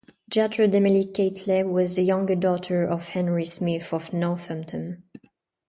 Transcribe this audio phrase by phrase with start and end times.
[0.31, 5.03] Gertrude Emily Keightley was the younger daughter of Henry Smith of Northampton.